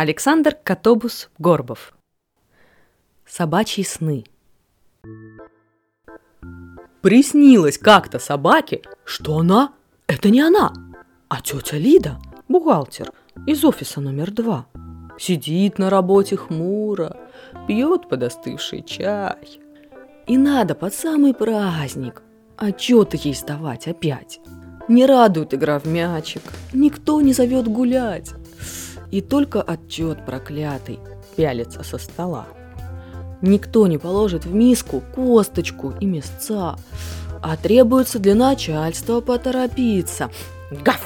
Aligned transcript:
Александр 0.00 0.56
Котобус 0.64 1.28
Горбов. 1.38 1.92
Собачьи 3.26 3.84
сны. 3.84 4.24
Приснилось 7.02 7.76
как-то 7.76 8.18
собаке, 8.18 8.80
что 9.04 9.36
она– 9.36 9.74
это 10.06 10.30
не 10.30 10.40
она, 10.40 10.72
а 11.28 11.42
тетя 11.42 11.76
Лида, 11.76 12.16
бухгалтер 12.48 13.12
из 13.46 13.62
офиса 13.62 14.00
номер 14.00 14.30
два. 14.30 14.64
Сидит 15.18 15.78
на 15.78 15.90
работе 15.90 16.38
хмуро, 16.38 17.18
пьет 17.68 18.08
подостывший 18.08 18.82
чай. 18.82 19.60
И 20.26 20.38
надо 20.38 20.74
под 20.74 20.94
самый 20.94 21.34
праздник 21.34 22.22
отчеты 22.56 23.18
ей 23.22 23.34
сдавать 23.34 23.86
опять. 23.86 24.40
Не 24.88 25.04
радует 25.04 25.52
игра 25.52 25.78
в 25.78 25.84
мячик, 25.84 26.44
никто 26.72 27.20
не 27.20 27.34
зовет 27.34 27.68
гулять. 27.68 28.30
И 29.10 29.20
только 29.20 29.60
отчет 29.60 30.24
проклятый 30.24 31.00
пялится 31.36 31.82
со 31.82 31.98
стола. 31.98 32.46
Никто 33.42 33.86
не 33.86 33.98
положит 33.98 34.44
в 34.44 34.54
миску 34.54 35.02
косточку 35.14 35.94
и 35.98 36.06
мясца, 36.06 36.76
а 37.42 37.56
требуется 37.56 38.18
для 38.18 38.34
начальства 38.34 39.20
поторопиться. 39.20 40.30
Гав! 40.70 41.02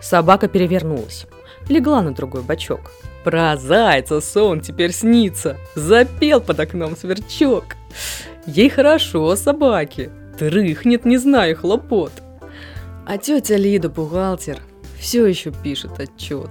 Собака 0.00 0.48
перевернулась, 0.48 1.26
легла 1.68 2.02
на 2.02 2.14
другой 2.14 2.42
бочок. 2.42 2.92
Про 3.24 3.56
зайца 3.56 4.20
сон 4.20 4.60
теперь 4.60 4.92
снится, 4.92 5.56
запел 5.74 6.40
под 6.40 6.60
окном 6.60 6.96
сверчок. 6.96 7.64
Ей 8.46 8.70
хорошо, 8.70 9.34
собаке, 9.36 10.10
дрыхнет, 10.38 11.04
не 11.04 11.18
зная 11.18 11.54
хлопот. 11.54 12.12
А 13.06 13.18
тетя 13.18 13.56
Лида, 13.56 13.88
бухгалтер, 13.88 14.60
все 14.98 15.26
еще 15.26 15.50
пишет 15.50 15.98
отчет. 15.98 16.50